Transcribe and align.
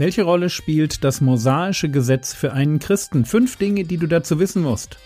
Welche 0.00 0.22
Rolle 0.22 0.48
spielt 0.48 1.04
das 1.04 1.20
mosaische 1.20 1.90
Gesetz 1.90 2.32
für 2.32 2.54
einen 2.54 2.78
Christen? 2.78 3.26
Fünf 3.26 3.56
Dinge, 3.56 3.84
die 3.84 3.98
du 3.98 4.06
dazu 4.06 4.38
wissen 4.38 4.62
musst. 4.62 4.96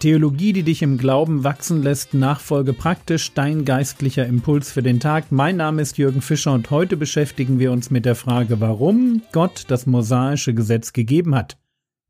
Theologie, 0.00 0.52
die 0.52 0.64
dich 0.64 0.82
im 0.82 0.98
Glauben 0.98 1.44
wachsen 1.44 1.84
lässt, 1.84 2.14
Nachfolge 2.14 2.72
praktisch, 2.72 3.32
dein 3.32 3.64
geistlicher 3.64 4.26
Impuls 4.26 4.72
für 4.72 4.82
den 4.82 4.98
Tag. 4.98 5.30
Mein 5.30 5.56
Name 5.56 5.80
ist 5.80 5.96
Jürgen 5.96 6.20
Fischer 6.20 6.52
und 6.52 6.72
heute 6.72 6.96
beschäftigen 6.96 7.60
wir 7.60 7.70
uns 7.70 7.92
mit 7.92 8.04
der 8.06 8.16
Frage, 8.16 8.60
warum 8.60 9.22
Gott 9.30 9.66
das 9.68 9.86
mosaische 9.86 10.52
Gesetz 10.52 10.94
gegeben 10.94 11.36
hat. 11.36 11.58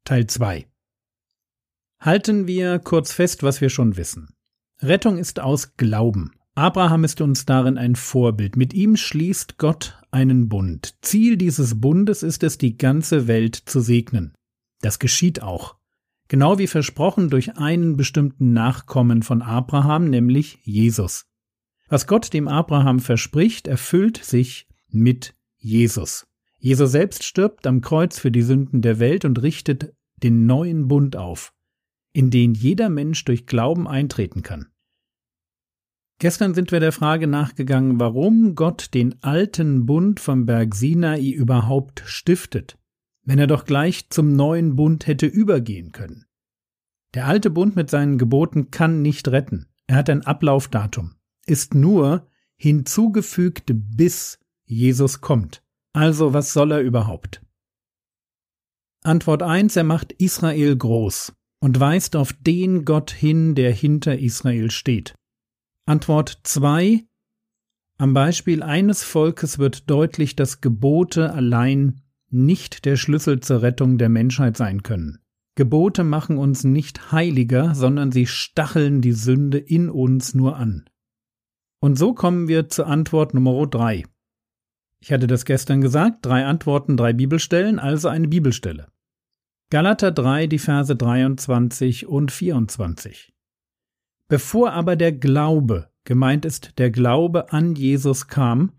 Teil 0.05 0.29
2. 0.29 0.64
Halten 2.01 2.46
wir 2.46 2.79
kurz 2.79 3.12
fest, 3.12 3.43
was 3.43 3.60
wir 3.60 3.69
schon 3.69 3.98
wissen. 3.98 4.34
Rettung 4.87 5.19
ist 5.19 5.41
aus 5.41 5.77
Glauben. 5.77 6.33
Abraham 6.55 7.05
ist 7.05 7.20
uns 7.20 7.47
darin 7.47 7.79
ein 7.79 7.97
Vorbild. 7.97 8.56
Mit 8.56 8.74
ihm 8.74 8.97
schließt 8.97 9.59
Gott 9.59 9.98
einen 10.10 10.48
Bund. 10.48 10.95
Ziel 11.01 11.37
dieses 11.37 11.80
Bundes 11.80 12.23
ist 12.23 12.43
es, 12.45 12.59
die 12.59 12.77
ganze 12.77 13.27
Welt 13.27 13.57
zu 13.57 13.80
segnen. 13.80 14.34
Das 14.80 14.98
geschieht 14.98 15.43
auch. 15.43 15.77
Genau 16.29 16.59
wie 16.59 16.66
versprochen 16.66 17.29
durch 17.29 17.57
einen 17.57 17.97
bestimmten 17.97 18.52
Nachkommen 18.52 19.23
von 19.23 19.43
Abraham, 19.43 20.09
nämlich 20.10 20.59
Jesus. 20.62 21.27
Was 21.88 22.07
Gott 22.07 22.32
dem 22.32 22.46
Abraham 22.46 23.01
verspricht, 23.01 23.66
erfüllt 23.66 24.19
sich 24.24 24.69
mit 24.88 25.35
Jesus. 25.57 26.27
Jesus 26.59 26.93
selbst 26.93 27.24
stirbt 27.24 27.66
am 27.66 27.80
Kreuz 27.80 28.19
für 28.19 28.30
die 28.30 28.43
Sünden 28.43 28.80
der 28.80 28.98
Welt 28.98 29.24
und 29.24 29.43
richtet 29.43 29.95
den 30.23 30.46
neuen 30.46 30.88
Bund 30.88 31.16
auf, 31.16 31.52
in 32.12 32.30
den 32.30 32.55
jeder 32.55 32.88
Mensch 32.88 33.24
durch 33.24 33.46
Glauben 33.46 33.88
eintreten 33.88 34.43
kann. 34.43 34.68
Gestern 36.18 36.54
sind 36.54 36.73
wir 36.73 36.80
der 36.80 36.93
Frage 36.93 37.26
nachgegangen, 37.26 37.98
warum 37.98 38.54
Gott 38.54 38.95
den 38.95 39.23
alten 39.23 39.84
Bund 39.84 40.21
vom 40.21 40.46
Berg 40.46 40.74
Sinai 40.74 41.30
überhaupt 41.30 42.02
stiftet 42.06 42.79
wenn 43.24 43.38
er 43.38 43.46
doch 43.46 43.65
gleich 43.65 44.10
zum 44.10 44.34
neuen 44.34 44.76
Bund 44.76 45.06
hätte 45.06 45.26
übergehen 45.26 45.93
können. 45.93 46.26
Der 47.15 47.26
alte 47.26 47.51
Bund 47.51 47.76
mit 47.76 47.90
seinen 47.90 48.18
Geboten 48.18 48.71
kann 48.71 49.02
nicht 49.02 49.29
retten. 49.29 49.66
Er 49.87 49.96
hat 49.96 50.10
ein 50.10 50.23
Ablaufdatum, 50.23 51.15
ist 51.46 51.74
nur 51.74 52.28
hinzugefügt, 52.56 53.73
bis 53.74 54.38
Jesus 54.65 55.21
kommt. 55.21 55.62
Also 55.93 56.32
was 56.32 56.52
soll 56.52 56.73
er 56.73 56.80
überhaupt? 56.80 57.43
Antwort 59.02 59.43
1, 59.43 59.76
er 59.76 59.84
macht 59.84 60.12
Israel 60.12 60.76
groß 60.76 61.34
und 61.60 61.78
weist 61.78 62.16
auf 62.16 62.32
den 62.32 62.84
Gott 62.84 63.10
hin, 63.10 63.54
der 63.54 63.73
hinter 63.73 64.19
Israel 64.19 64.71
steht. 64.71 65.15
Antwort 65.87 66.41
2, 66.44 67.04
am 67.99 68.15
Beispiel 68.15 68.62
eines 68.62 69.03
Volkes 69.03 69.59
wird 69.59 69.91
deutlich, 69.91 70.34
dass 70.34 70.62
Gebote 70.62 71.32
allein 71.32 72.00
nicht 72.31 72.87
der 72.87 72.97
Schlüssel 72.97 73.41
zur 73.41 73.60
Rettung 73.60 73.99
der 73.99 74.09
Menschheit 74.09 74.56
sein 74.56 74.82
können. 74.82 75.19
Gebote 75.56 76.03
machen 76.03 76.38
uns 76.38 76.65
nicht 76.65 77.12
heiliger, 77.12 77.75
sondern 77.75 78.12
sie 78.12 78.27
stacheln 78.27 79.03
die 79.03 79.12
Sünde 79.12 79.59
in 79.59 79.91
uns 79.91 80.34
nur 80.34 80.56
an. 80.56 80.88
Und 81.81 81.99
so 81.99 82.15
kommen 82.15 82.49
wir 82.49 82.71
zur 82.71 82.87
Antwort 82.87 83.34
Nummer 83.34 83.66
drei. 83.66 84.05
Ich 85.00 85.12
hatte 85.12 85.27
das 85.27 85.44
gestern 85.44 85.82
gesagt, 85.82 86.25
drei 86.25 86.47
Antworten, 86.47 86.97
drei 86.97 87.12
Bibelstellen, 87.12 87.78
also 87.78 88.09
eine 88.09 88.28
Bibelstelle. 88.28 88.88
Galater 89.69 90.12
3, 90.12 90.47
die 90.47 90.59
Verse 90.59 90.97
23 90.97 92.06
und 92.06 92.32
24. 92.32 93.34
Bevor 94.28 94.72
aber 94.72 94.97
der 94.97 95.12
Glaube, 95.12 95.91
gemeint 96.05 96.44
ist 96.44 96.78
der 96.78 96.91
Glaube 96.91 97.53
an 97.53 97.75
Jesus 97.75 98.27
kam, 98.27 98.73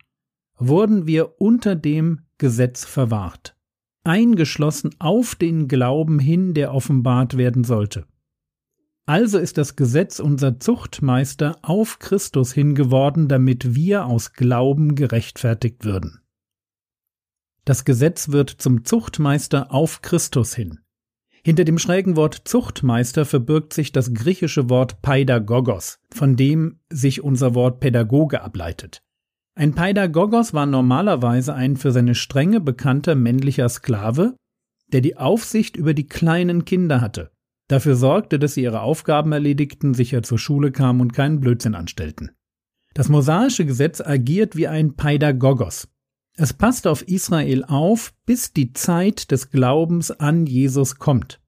wurden 0.58 1.06
wir 1.06 1.40
unter 1.40 1.76
dem 1.76 2.22
Gesetz 2.38 2.86
verwahrt, 2.86 3.56
eingeschlossen 4.04 4.92
auf 5.00 5.36
den 5.36 5.68
Glauben 5.68 6.20
hin, 6.20 6.54
der 6.54 6.74
offenbart 6.74 7.38
werden 7.38 7.64
sollte. 7.64 8.06
Also 9.06 9.38
ist 9.38 9.60
das 9.60 9.76
Gesetz 9.76 10.20
unser 10.20 10.60
Zuchtmeister 10.60 11.60
auf 11.62 12.00
Christus 12.00 12.54
hingeworden, 12.54 13.28
damit 13.28 13.76
wir 13.76 14.06
aus 14.08 14.34
Glauben 14.34 14.96
gerechtfertigt 14.96 15.86
würden. 15.86 16.22
Das 17.66 17.86
Gesetz 17.86 18.30
wird 18.30 18.50
zum 18.50 18.84
Zuchtmeister 18.84 19.72
auf 19.72 20.02
Christus 20.02 20.56
hin. 20.56 20.80
Hinter 21.46 21.64
dem 21.64 21.78
schrägen 21.78 22.16
Wort 22.16 22.42
Zuchtmeister 22.46 23.24
verbirgt 23.24 23.72
sich 23.72 23.92
das 23.92 24.16
griechische 24.16 24.68
Wort 24.72 25.04
Paidagogos, 25.04 26.00
von 26.12 26.36
dem 26.36 26.80
sich 26.90 27.24
unser 27.24 27.54
Wort 27.54 27.80
Pädagoge 27.80 28.42
ableitet. 28.42 29.04
Ein 29.54 29.76
Paidagogos 29.76 30.56
war 30.56 30.66
normalerweise 30.66 31.54
ein 31.54 31.78
für 31.78 31.92
seine 31.92 32.16
Strenge 32.16 32.62
bekannter 32.62 33.14
männlicher 33.14 33.70
Sklave, 33.70 34.36
der 34.92 35.02
die 35.02 35.18
Aufsicht 35.18 35.76
über 35.78 35.94
die 35.94 36.08
kleinen 36.08 36.66
Kinder 36.66 37.00
hatte, 37.00 37.30
dafür 37.68 37.96
sorgte, 37.96 38.40
dass 38.40 38.56
sie 38.56 38.64
ihre 38.64 38.82
Aufgaben 38.82 39.32
erledigten, 39.32 39.94
sicher 39.94 40.24
zur 40.24 40.40
Schule 40.40 40.72
kamen 40.72 41.00
und 41.00 41.14
keinen 41.14 41.42
Blödsinn 41.42 41.76
anstellten. 41.76 42.32
Das 42.96 43.08
mosaische 43.08 43.68
Gesetz 43.68 44.02
agiert 44.02 44.56
wie 44.56 44.68
ein 44.68 44.96
Paidagogos. 44.96 45.88
Es 46.38 46.52
passt 46.52 46.86
auf 46.86 47.08
Israel 47.08 47.64
auf, 47.64 48.14
bis 48.26 48.52
die 48.52 48.74
Zeit 48.74 49.32
des 49.32 49.52
Glaubens 49.52 50.12
an 50.12 50.46
Jesus 50.46 50.98
kommt. 50.98 51.42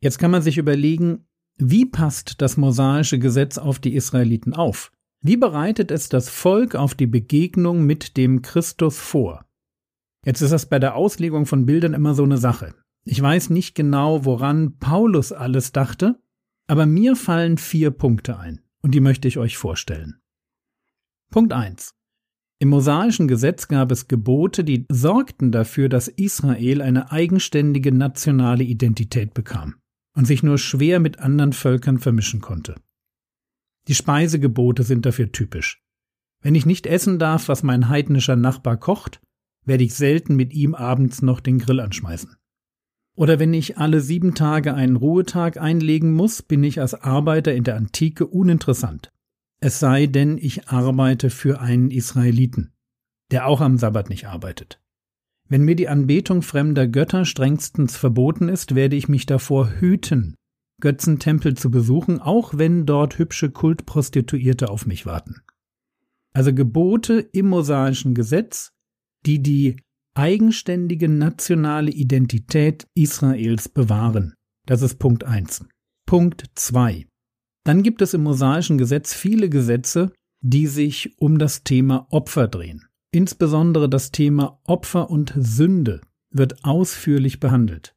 Jetzt 0.00 0.18
kann 0.18 0.30
man 0.30 0.40
sich 0.40 0.56
überlegen, 0.56 1.26
wie 1.56 1.84
passt 1.84 2.40
das 2.40 2.56
mosaische 2.56 3.18
Gesetz 3.18 3.58
auf 3.58 3.78
die 3.78 3.94
Israeliten 3.94 4.54
auf? 4.54 4.90
Wie 5.20 5.36
bereitet 5.36 5.90
es 5.90 6.08
das 6.08 6.28
Volk 6.28 6.74
auf 6.74 6.94
die 6.94 7.06
Begegnung 7.06 7.84
mit 7.84 8.16
dem 8.16 8.42
Christus 8.42 8.98
vor? 8.98 9.46
Jetzt 10.24 10.40
ist 10.40 10.50
das 10.50 10.66
bei 10.66 10.78
der 10.78 10.96
Auslegung 10.96 11.44
von 11.44 11.66
Bildern 11.66 11.92
immer 11.92 12.14
so 12.14 12.24
eine 12.24 12.38
Sache. 12.38 12.74
Ich 13.04 13.20
weiß 13.20 13.50
nicht 13.50 13.74
genau, 13.74 14.24
woran 14.24 14.78
Paulus 14.78 15.32
alles 15.32 15.72
dachte, 15.72 16.18
aber 16.66 16.86
mir 16.86 17.16
fallen 17.16 17.58
vier 17.58 17.90
Punkte 17.90 18.38
ein, 18.38 18.62
und 18.80 18.94
die 18.94 19.00
möchte 19.00 19.28
ich 19.28 19.36
euch 19.36 19.58
vorstellen. 19.58 20.20
Punkt 21.30 21.52
1. 21.52 21.94
Im 22.60 22.68
mosaischen 22.68 23.28
Gesetz 23.28 23.68
gab 23.68 23.90
es 23.90 24.08
Gebote, 24.08 24.64
die 24.64 24.86
sorgten 24.90 25.50
dafür, 25.52 25.88
dass 25.88 26.08
Israel 26.08 26.80
eine 26.82 27.10
eigenständige 27.10 27.92
nationale 27.92 28.64
Identität 28.64 29.34
bekam 29.34 29.74
und 30.16 30.26
sich 30.26 30.42
nur 30.42 30.58
schwer 30.58 31.00
mit 31.00 31.18
anderen 31.18 31.52
Völkern 31.52 31.98
vermischen 31.98 32.40
konnte. 32.40 32.76
Die 33.88 33.94
Speisegebote 33.94 34.82
sind 34.82 35.04
dafür 35.04 35.32
typisch. 35.32 35.82
Wenn 36.42 36.54
ich 36.54 36.66
nicht 36.66 36.86
essen 36.86 37.18
darf, 37.18 37.48
was 37.48 37.62
mein 37.62 37.88
heidnischer 37.88 38.36
Nachbar 38.36 38.76
kocht, 38.76 39.20
werde 39.64 39.84
ich 39.84 39.94
selten 39.94 40.36
mit 40.36 40.52
ihm 40.52 40.74
abends 40.74 41.22
noch 41.22 41.40
den 41.40 41.58
Grill 41.58 41.80
anschmeißen. 41.80 42.36
Oder 43.16 43.38
wenn 43.38 43.54
ich 43.54 43.78
alle 43.78 44.00
sieben 44.00 44.34
Tage 44.34 44.74
einen 44.74 44.96
Ruhetag 44.96 45.56
einlegen 45.56 46.12
muss, 46.12 46.42
bin 46.42 46.64
ich 46.64 46.80
als 46.80 46.94
Arbeiter 46.94 47.54
in 47.54 47.64
der 47.64 47.76
Antike 47.76 48.26
uninteressant. 48.26 49.10
Es 49.64 49.78
sei 49.78 50.06
denn, 50.06 50.36
ich 50.36 50.68
arbeite 50.68 51.30
für 51.30 51.58
einen 51.58 51.90
Israeliten, 51.90 52.74
der 53.30 53.46
auch 53.46 53.62
am 53.62 53.78
Sabbat 53.78 54.10
nicht 54.10 54.26
arbeitet. 54.26 54.78
Wenn 55.48 55.62
mir 55.62 55.74
die 55.74 55.88
Anbetung 55.88 56.42
fremder 56.42 56.86
Götter 56.86 57.24
strengstens 57.24 57.96
verboten 57.96 58.50
ist, 58.50 58.74
werde 58.74 58.94
ich 58.94 59.08
mich 59.08 59.24
davor 59.24 59.70
hüten, 59.80 60.34
Götzentempel 60.82 61.56
zu 61.56 61.70
besuchen, 61.70 62.20
auch 62.20 62.58
wenn 62.58 62.84
dort 62.84 63.16
hübsche 63.16 63.50
Kultprostituierte 63.50 64.68
auf 64.68 64.84
mich 64.84 65.06
warten. 65.06 65.36
Also 66.34 66.52
Gebote 66.52 67.20
im 67.32 67.46
mosaischen 67.46 68.14
Gesetz, 68.14 68.68
die 69.24 69.42
die 69.42 69.80
eigenständige 70.14 71.08
nationale 71.08 71.90
Identität 71.90 72.86
Israels 72.94 73.70
bewahren. 73.70 74.34
Das 74.66 74.82
ist 74.82 74.98
Punkt 74.98 75.24
1. 75.24 75.64
Punkt 76.04 76.44
2. 76.54 77.06
Dann 77.64 77.82
gibt 77.82 78.02
es 78.02 78.14
im 78.14 78.22
mosaischen 78.22 78.78
Gesetz 78.78 79.14
viele 79.14 79.48
Gesetze, 79.48 80.12
die 80.42 80.66
sich 80.66 81.18
um 81.18 81.38
das 81.38 81.64
Thema 81.64 82.06
Opfer 82.10 82.46
drehen. 82.46 82.86
Insbesondere 83.10 83.88
das 83.88 84.12
Thema 84.12 84.60
Opfer 84.64 85.10
und 85.10 85.32
Sünde 85.36 86.02
wird 86.30 86.64
ausführlich 86.64 87.40
behandelt. 87.40 87.94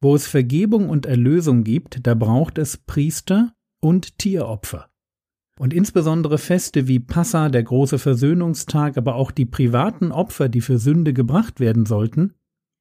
Wo 0.00 0.14
es 0.14 0.26
Vergebung 0.26 0.88
und 0.88 1.06
Erlösung 1.06 1.64
gibt, 1.64 2.06
da 2.06 2.14
braucht 2.14 2.58
es 2.58 2.76
Priester 2.76 3.54
und 3.80 4.18
Tieropfer. 4.18 4.90
Und 5.58 5.72
insbesondere 5.72 6.38
Feste 6.38 6.86
wie 6.86 7.00
Passa, 7.00 7.48
der 7.48 7.64
große 7.64 7.98
Versöhnungstag, 7.98 8.96
aber 8.96 9.16
auch 9.16 9.30
die 9.30 9.46
privaten 9.46 10.12
Opfer, 10.12 10.48
die 10.48 10.60
für 10.60 10.78
Sünde 10.78 11.12
gebracht 11.12 11.58
werden 11.58 11.86
sollten, 11.86 12.34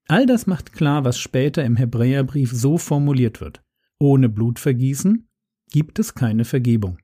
all 0.08 0.26
das 0.26 0.46
macht 0.46 0.74
klar, 0.74 1.04
was 1.04 1.18
später 1.18 1.64
im 1.64 1.76
Hebräerbrief 1.76 2.52
so 2.52 2.78
formuliert 2.78 3.42
wird. 3.42 3.64
Ohne 4.00 4.30
Blutvergießen 4.30 5.28
gibt 5.72 6.00
es 6.00 6.16
keine 6.16 6.46
Vergebung. 6.46 6.98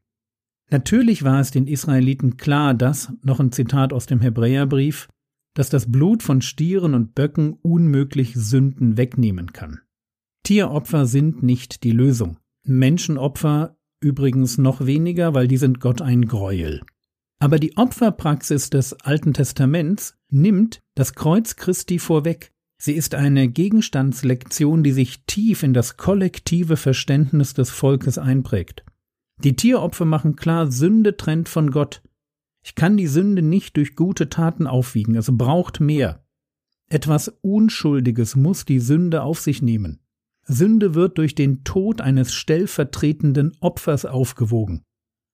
Natürlich 0.69 1.23
war 1.23 1.39
es 1.39 1.51
den 1.51 1.67
Israeliten 1.67 2.37
klar, 2.37 2.73
dass, 2.73 3.11
noch 3.21 3.39
ein 3.39 3.51
Zitat 3.51 3.93
aus 3.93 4.05
dem 4.05 4.21
Hebräerbrief, 4.21 5.07
dass 5.53 5.69
das 5.69 5.91
Blut 5.91 6.23
von 6.23 6.41
Stieren 6.41 6.93
und 6.93 7.13
Böcken 7.15 7.53
unmöglich 7.61 8.33
Sünden 8.35 8.97
wegnehmen 8.97 9.53
kann. 9.53 9.81
Tieropfer 10.43 11.05
sind 11.05 11.43
nicht 11.43 11.83
die 11.83 11.91
Lösung. 11.91 12.37
Menschenopfer 12.65 13.77
übrigens 14.01 14.57
noch 14.57 14.85
weniger, 14.85 15.33
weil 15.33 15.47
die 15.47 15.57
sind 15.57 15.79
Gott 15.79 16.01
ein 16.01 16.25
Greuel. 16.25 16.81
Aber 17.39 17.59
die 17.59 17.77
Opferpraxis 17.77 18.69
des 18.69 18.93
Alten 18.93 19.33
Testaments 19.33 20.17
nimmt 20.29 20.81
das 20.95 21.13
Kreuz 21.13 21.55
Christi 21.55 21.99
vorweg. 21.99 22.52
Sie 22.85 22.91
ist 22.91 23.15
eine 23.15 23.47
Gegenstandslektion, 23.47 24.83
die 24.83 24.91
sich 24.91 25.23
tief 25.25 25.63
in 25.63 25.73
das 25.73 25.95
kollektive 25.95 26.75
Verständnis 26.75 27.53
des 27.53 27.69
Volkes 27.69 28.17
einprägt. 28.17 28.83
Die 29.41 29.55
Tieropfer 29.55 30.03
machen 30.03 30.35
klar, 30.35 30.69
Sünde 30.69 31.15
trennt 31.15 31.47
von 31.47 31.71
Gott. 31.71 32.03
Ich 32.61 32.75
kann 32.75 32.97
die 32.97 33.07
Sünde 33.07 33.41
nicht 33.41 33.77
durch 33.77 33.95
gute 33.95 34.27
Taten 34.27 34.67
aufwiegen, 34.67 35.15
es 35.15 35.29
braucht 35.31 35.79
mehr. 35.79 36.25
Etwas 36.89 37.29
Unschuldiges 37.39 38.35
muss 38.35 38.65
die 38.65 38.81
Sünde 38.81 39.23
auf 39.23 39.39
sich 39.39 39.61
nehmen. 39.61 40.01
Sünde 40.43 40.93
wird 40.93 41.17
durch 41.17 41.35
den 41.35 41.63
Tod 41.63 42.01
eines 42.01 42.33
stellvertretenden 42.33 43.53
Opfers 43.61 44.03
aufgewogen. 44.03 44.83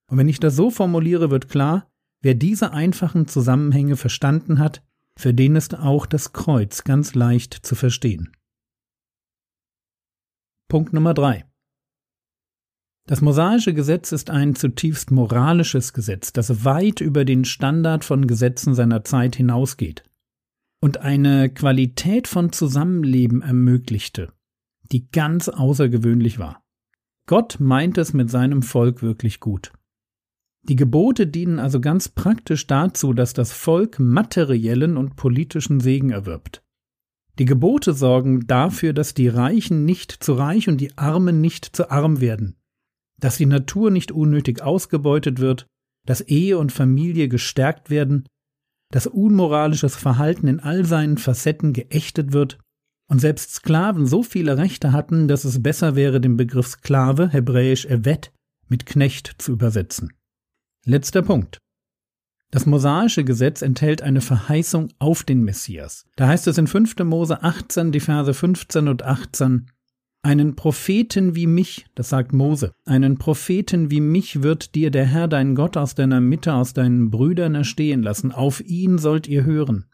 Und 0.05 0.19
wenn 0.19 0.29
ich 0.29 0.39
das 0.39 0.55
so 0.55 0.69
formuliere, 0.69 1.31
wird 1.31 1.49
klar, 1.49 1.89
wer 2.21 2.35
diese 2.35 2.73
einfachen 2.73 3.25
Zusammenhänge 3.25 3.95
verstanden 3.95 4.59
hat, 4.59 4.83
für 5.19 5.33
den 5.33 5.57
ist 5.57 5.77
auch 5.77 6.05
das 6.05 6.31
Kreuz 6.31 6.85
ganz 6.85 7.13
leicht 7.13 7.53
zu 7.53 7.75
verstehen. 7.75 8.31
Punkt 10.69 10.93
Nummer 10.93 11.13
drei. 11.13 11.45
Das 13.05 13.19
mosaische 13.19 13.73
Gesetz 13.73 14.13
ist 14.13 14.29
ein 14.29 14.55
zutiefst 14.55 15.11
moralisches 15.11 15.91
Gesetz, 15.91 16.31
das 16.31 16.63
weit 16.63 17.01
über 17.01 17.25
den 17.25 17.43
Standard 17.43 18.05
von 18.05 18.27
Gesetzen 18.27 18.75
seiner 18.75 19.03
Zeit 19.03 19.35
hinausgeht 19.35 20.05
und 20.81 20.99
eine 20.99 21.49
Qualität 21.49 22.29
von 22.29 22.53
Zusammenleben 22.53 23.41
ermöglichte, 23.41 24.31
die 24.89 25.09
ganz 25.11 25.49
außergewöhnlich 25.49 26.39
war. 26.39 26.63
Gott 27.27 27.57
meint 27.59 27.97
es 27.97 28.13
mit 28.13 28.29
seinem 28.29 28.61
Volk 28.61 29.01
wirklich 29.01 29.41
gut. 29.41 29.73
Die 30.69 30.75
Gebote 30.75 31.25
dienen 31.25 31.57
also 31.57 31.81
ganz 31.81 32.09
praktisch 32.09 32.67
dazu, 32.67 33.13
dass 33.13 33.33
das 33.33 33.51
Volk 33.51 33.97
materiellen 33.99 34.97
und 34.97 35.15
politischen 35.15 35.79
Segen 35.79 36.11
erwirbt. 36.11 36.61
Die 37.39 37.45
Gebote 37.45 37.93
sorgen 37.93 38.45
dafür, 38.45 38.93
dass 38.93 39.15
die 39.15 39.29
Reichen 39.29 39.83
nicht 39.83 40.11
zu 40.11 40.33
reich 40.33 40.67
und 40.67 40.77
die 40.77 40.95
Armen 40.95 41.41
nicht 41.41 41.65
zu 41.65 41.89
arm 41.89 42.21
werden, 42.21 42.55
dass 43.19 43.37
die 43.37 43.47
Natur 43.47 43.89
nicht 43.89 44.11
unnötig 44.11 44.61
ausgebeutet 44.61 45.39
wird, 45.39 45.65
dass 46.05 46.21
Ehe 46.21 46.59
und 46.59 46.71
Familie 46.71 47.29
gestärkt 47.29 47.89
werden, 47.89 48.27
dass 48.91 49.07
unmoralisches 49.07 49.95
Verhalten 49.95 50.47
in 50.47 50.59
all 50.59 50.85
seinen 50.85 51.17
Facetten 51.17 51.73
geächtet 51.73 52.31
wird 52.31 52.59
und 53.09 53.19
selbst 53.19 53.55
Sklaven 53.55 54.05
so 54.05 54.21
viele 54.21 54.57
Rechte 54.57 54.91
hatten, 54.91 55.27
dass 55.27 55.45
es 55.45 55.63
besser 55.63 55.95
wäre, 55.95 56.21
den 56.21 56.37
Begriff 56.37 56.67
Sklave, 56.67 57.29
hebräisch 57.29 57.87
Evet, 57.87 58.31
mit 58.67 58.85
Knecht 58.85 59.33
zu 59.39 59.53
übersetzen. 59.53 60.13
Letzter 60.89 61.21
Punkt. 61.21 61.59
Das 62.49 62.65
mosaische 62.65 63.23
Gesetz 63.23 63.61
enthält 63.61 64.01
eine 64.01 64.21
Verheißung 64.21 64.87
auf 64.97 65.23
den 65.23 65.43
Messias. 65.43 66.07
Da 66.15 66.27
heißt 66.27 66.47
es 66.47 66.57
in 66.57 66.65
5. 66.65 66.97
Mose 67.03 67.43
18, 67.43 67.91
die 67.91 67.99
Verse 67.99 68.33
15 68.33 68.87
und 68.87 69.03
18, 69.03 69.67
einen 70.23 70.55
Propheten 70.55 71.35
wie 71.35 71.45
mich, 71.45 71.85
das 71.93 72.09
sagt 72.09 72.33
Mose, 72.33 72.73
einen 72.85 73.19
Propheten 73.19 73.91
wie 73.91 74.01
mich 74.01 74.41
wird 74.41 74.73
dir 74.73 74.89
der 74.89 75.05
Herr 75.05 75.27
dein 75.27 75.53
Gott 75.53 75.77
aus 75.77 75.93
deiner 75.93 76.21
Mitte, 76.21 76.55
aus 76.55 76.73
deinen 76.73 77.11
Brüdern 77.11 77.53
erstehen 77.53 78.01
lassen, 78.01 78.31
auf 78.31 78.59
ihn 78.59 78.97
sollt 78.97 79.27
ihr 79.27 79.43
hören. 79.43 79.85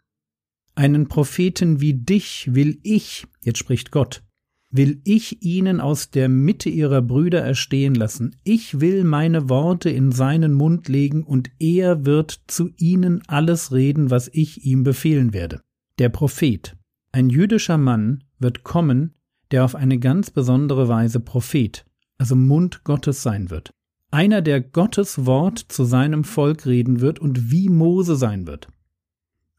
Einen 0.74 1.08
Propheten 1.08 1.82
wie 1.82 1.92
dich 1.92 2.54
will 2.54 2.80
ich, 2.82 3.26
jetzt 3.42 3.58
spricht 3.58 3.90
Gott, 3.90 4.22
will 4.70 5.00
ich 5.04 5.42
ihnen 5.42 5.80
aus 5.80 6.10
der 6.10 6.28
Mitte 6.28 6.68
ihrer 6.68 7.02
Brüder 7.02 7.40
erstehen 7.40 7.94
lassen. 7.94 8.36
Ich 8.44 8.80
will 8.80 9.04
meine 9.04 9.48
Worte 9.48 9.90
in 9.90 10.12
seinen 10.12 10.54
Mund 10.54 10.88
legen, 10.88 11.22
und 11.22 11.50
er 11.58 12.04
wird 12.04 12.40
zu 12.46 12.70
ihnen 12.76 13.22
alles 13.26 13.72
reden, 13.72 14.10
was 14.10 14.28
ich 14.32 14.64
ihm 14.64 14.82
befehlen 14.82 15.32
werde. 15.32 15.60
Der 15.98 16.08
Prophet, 16.08 16.76
ein 17.12 17.30
jüdischer 17.30 17.78
Mann, 17.78 18.24
wird 18.38 18.64
kommen, 18.64 19.14
der 19.50 19.64
auf 19.64 19.74
eine 19.74 19.98
ganz 19.98 20.30
besondere 20.30 20.88
Weise 20.88 21.20
Prophet, 21.20 21.86
also 22.18 22.36
Mund 22.36 22.84
Gottes 22.84 23.22
sein 23.22 23.50
wird. 23.50 23.70
Einer, 24.10 24.42
der 24.42 24.60
Gottes 24.60 25.26
Wort 25.26 25.58
zu 25.58 25.84
seinem 25.84 26.24
Volk 26.24 26.66
reden 26.66 27.00
wird 27.00 27.18
und 27.18 27.50
wie 27.50 27.68
Mose 27.68 28.16
sein 28.16 28.46
wird. 28.46 28.68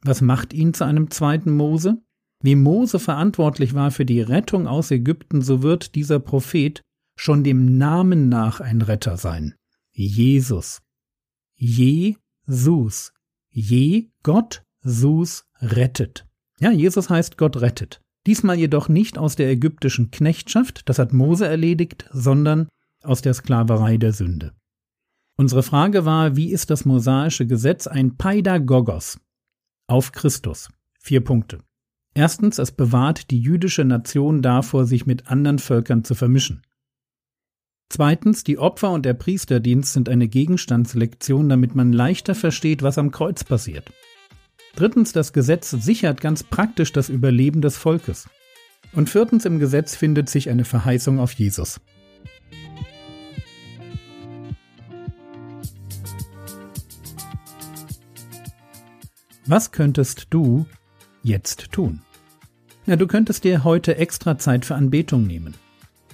Was 0.02 0.22
macht 0.22 0.54
ihn 0.54 0.74
zu 0.74 0.86
einem 0.86 1.10
zweiten 1.12 1.52
Mose? 1.52 2.02
Wie 2.44 2.56
Mose 2.56 3.00
verantwortlich 3.00 3.74
war 3.74 3.92
für 3.92 4.06
die 4.06 4.22
Rettung 4.22 4.68
aus 4.68 4.92
Ägypten, 4.92 5.42
so 5.42 5.64
wird 5.64 5.96
dieser 5.96 6.20
Prophet 6.20 6.82
schon 7.18 7.44
dem 7.44 7.78
Namen 7.78 8.30
nach 8.30 8.60
ein 8.60 8.82
Retter 8.82 9.18
sein. 9.18 9.56
Jesus. 9.92 10.82
Jesus. 11.56 13.12
Je 13.50 14.10
Gott 14.22 14.64
Sus 14.82 15.46
rettet. 15.60 16.28
Ja, 16.60 16.72
Jesus 16.72 17.10
heißt 17.10 17.38
Gott 17.38 17.58
rettet. 17.58 18.02
Diesmal 18.28 18.58
jedoch 18.58 18.90
nicht 18.90 19.18
aus 19.18 19.36
der 19.36 19.50
ägyptischen 19.50 20.12
Knechtschaft, 20.12 20.88
das 20.90 21.00
hat 21.00 21.14
Mose 21.14 21.48
erledigt, 21.48 22.08
sondern 22.12 22.68
aus 23.04 23.22
der 23.22 23.34
Sklaverei 23.34 23.98
der 23.98 24.14
Sünde. 24.14 24.54
Unsere 25.38 25.64
Frage 25.64 26.04
war, 26.04 26.36
wie 26.36 26.52
ist 26.52 26.70
das 26.70 26.86
mosaische 26.86 27.46
Gesetz 27.48 27.88
ein 27.88 28.18
Paidagogos 28.18 29.20
auf 29.88 30.12
Christus? 30.12 30.70
Vier 31.00 31.24
Punkte. 31.24 31.60
Erstens, 32.18 32.58
es 32.58 32.72
bewahrt 32.72 33.30
die 33.30 33.40
jüdische 33.40 33.86
Nation 33.86 34.42
davor, 34.42 34.88
sich 34.88 35.06
mit 35.06 35.28
anderen 35.28 35.60
Völkern 35.60 36.04
zu 36.04 36.16
vermischen. 36.16 36.64
Zweitens, 37.90 38.44
die 38.44 38.58
Opfer 38.58 38.90
und 38.90 39.06
der 39.06 39.14
Priesterdienst 39.14 39.94
sind 39.94 40.10
eine 40.10 40.28
Gegenstandslektion, 40.28 41.48
damit 41.48 41.76
man 41.76 41.94
leichter 41.94 42.34
versteht, 42.34 42.82
was 42.82 42.98
am 42.98 43.12
Kreuz 43.12 43.44
passiert. 43.44 43.92
Drittens, 44.76 45.14
das 45.14 45.32
Gesetz 45.32 45.70
sichert 45.70 46.20
ganz 46.20 46.42
praktisch 46.42 46.92
das 46.92 47.10
Überleben 47.10 47.62
des 47.62 47.78
Volkes. 47.78 48.28
Und 48.94 49.12
viertens, 49.12 49.46
im 49.46 49.60
Gesetz 49.60 49.96
findet 49.96 50.28
sich 50.28 50.50
eine 50.50 50.66
Verheißung 50.66 51.20
auf 51.20 51.34
Jesus. 51.34 51.80
Was 59.46 59.72
könntest 59.72 60.26
du 60.32 60.66
jetzt 61.22 61.72
tun? 61.72 62.02
Ja, 62.88 62.96
du 62.96 63.06
könntest 63.06 63.44
dir 63.44 63.66
heute 63.66 63.98
extra 63.98 64.38
Zeit 64.38 64.64
für 64.64 64.76
Anbetung 64.76 65.28
nehmen. 65.28 65.56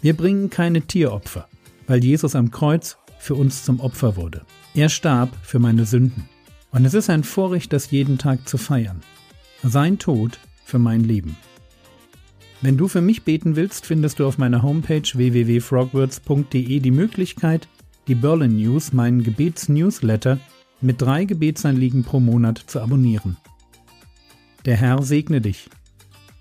Wir 0.01 0.17
bringen 0.17 0.49
keine 0.49 0.81
Tieropfer, 0.81 1.47
weil 1.85 2.03
Jesus 2.03 2.35
am 2.35 2.49
Kreuz 2.49 2.97
für 3.19 3.35
uns 3.35 3.63
zum 3.63 3.79
Opfer 3.79 4.15
wurde. 4.15 4.41
Er 4.73 4.89
starb 4.89 5.29
für 5.43 5.59
meine 5.59 5.85
Sünden. 5.85 6.27
Und 6.71 6.83
es 6.83 6.95
ist 6.95 7.11
ein 7.11 7.23
Vorrecht, 7.23 7.71
das 7.73 7.91
jeden 7.91 8.17
Tag 8.17 8.49
zu 8.49 8.57
feiern. 8.57 9.01
Sein 9.61 9.99
Tod 9.99 10.39
für 10.65 10.79
mein 10.79 11.03
Leben. 11.03 11.37
Wenn 12.61 12.75
du 12.75 12.87
für 12.87 13.01
mich 13.01 13.21
beten 13.21 13.55
willst, 13.55 13.85
findest 13.85 14.17
du 14.19 14.25
auf 14.25 14.39
meiner 14.39 14.63
Homepage 14.63 15.03
www.frogwords.de 15.13 16.79
die 16.79 16.91
Möglichkeit, 16.91 17.67
die 18.07 18.15
Berlin 18.15 18.55
News, 18.55 18.93
meinen 18.93 19.21
Gebetsnewsletter, 19.21 20.39
mit 20.81 20.99
drei 20.99 21.25
Gebetsanliegen 21.25 22.03
pro 22.03 22.19
Monat 22.19 22.57
zu 22.65 22.81
abonnieren. 22.81 23.37
Der 24.65 24.75
Herr 24.75 25.03
segne 25.03 25.39
dich, 25.39 25.69